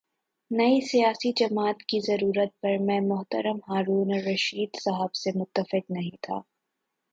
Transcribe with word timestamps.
نئی 0.51 0.81
سیاسی 0.81 1.31
جماعت 1.37 1.83
کی 1.83 1.99
ضرورت 1.99 2.61
پر 2.61 2.77
میں 2.79 2.99
محترم 3.01 3.57
ہارون 3.67 4.13
الرشید 4.13 4.69
صاحب 4.81 5.15
سے 5.15 5.29
متفق 5.35 5.91
نہیں 5.91 6.17
تھا۔ 6.21 6.41